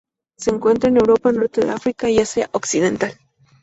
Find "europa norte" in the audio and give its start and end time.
0.97-1.61